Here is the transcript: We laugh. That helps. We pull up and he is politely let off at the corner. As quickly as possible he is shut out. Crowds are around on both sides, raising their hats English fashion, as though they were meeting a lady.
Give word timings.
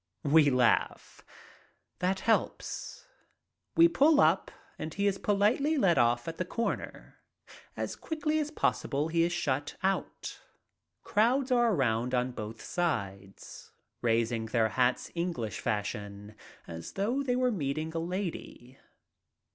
We 0.23 0.49
laugh. 0.49 1.21
That 1.99 2.21
helps. 2.21 3.05
We 3.75 3.87
pull 3.87 4.19
up 4.19 4.49
and 4.79 4.91
he 4.95 5.05
is 5.05 5.19
politely 5.19 5.77
let 5.77 5.99
off 5.99 6.27
at 6.27 6.37
the 6.37 6.43
corner. 6.43 7.19
As 7.77 7.95
quickly 7.95 8.39
as 8.39 8.49
possible 8.49 9.09
he 9.09 9.21
is 9.21 9.31
shut 9.31 9.75
out. 9.83 10.41
Crowds 11.03 11.51
are 11.51 11.71
around 11.71 12.15
on 12.15 12.31
both 12.31 12.63
sides, 12.63 13.73
raising 14.01 14.47
their 14.47 14.69
hats 14.69 15.11
English 15.13 15.59
fashion, 15.59 16.33
as 16.65 16.93
though 16.93 17.21
they 17.21 17.35
were 17.35 17.51
meeting 17.51 17.93
a 17.93 17.99
lady. 17.99 18.79